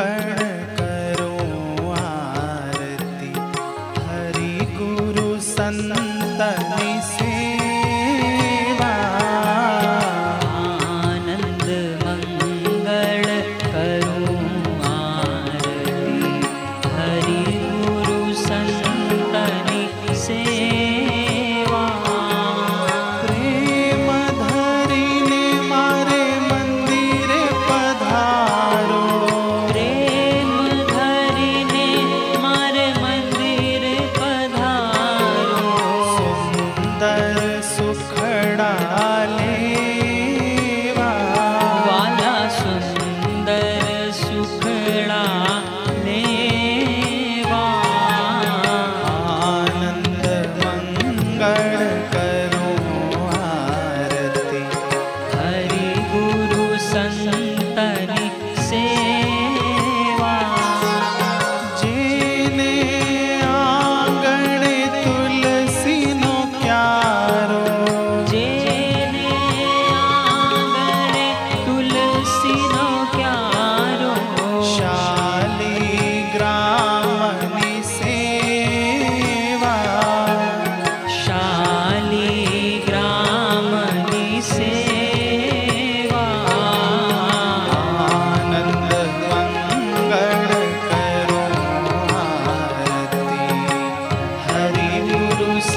कर 0.00 0.29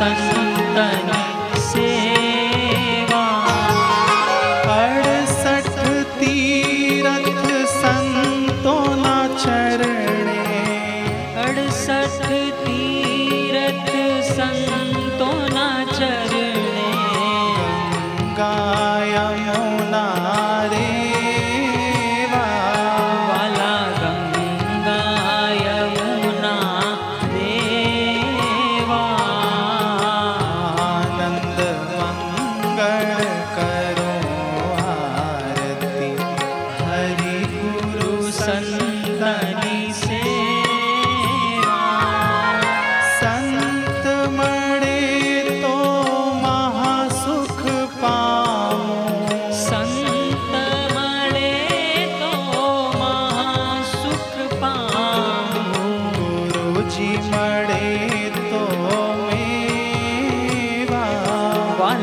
संतन 0.03 1.22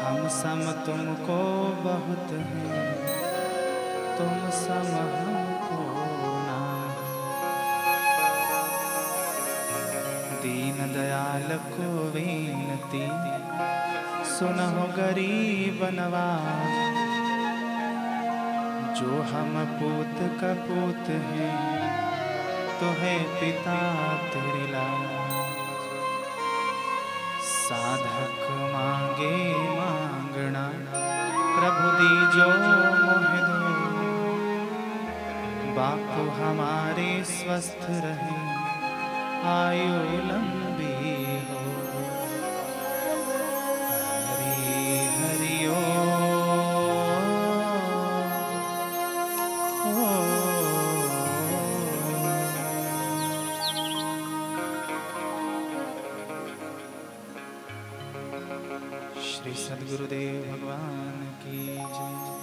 हम 0.00 0.28
सम 0.28 0.60
तुमको 0.86 1.38
बहुत 1.84 2.32
है, 2.32 2.80
तुम 4.18 4.50
सम 4.56 4.90
हमको 4.94 5.80
ना 6.48 6.58
दीन 10.42 10.92
दयाल 10.94 11.56
को 11.70 11.88
विनती, 12.16 13.06
सुनहो 14.34 14.86
गरीब 14.96 15.88
नवाज़, 15.94 16.82
जो 18.98 19.22
हम 19.32 19.64
पूत 19.78 20.18
का 20.40 20.54
पूत 20.66 21.08
है। 21.08 21.83
तो 22.80 22.88
है 22.98 23.12
पिता 23.34 23.76
तेरी 24.28 24.66
लाज। 24.70 25.12
साधक 27.44 28.40
मांगे 28.72 29.36
मांगना, 29.76 30.64
प्रभु 31.54 31.86
दीजो 31.98 32.48
मोह 32.62 33.28
दो 33.42 33.62
बापू 35.76 36.24
हमारे 36.36 37.10
स्वस्थ 37.26 37.86
रहे, 38.04 38.36
आयु 39.52 39.94
लंबी 40.26 40.92
हो। 41.46 41.63
श्री 59.34 59.52
सदगुरुदेव 59.54 60.42
भगवान 60.52 61.24
की 61.42 61.66
जय। 61.66 62.33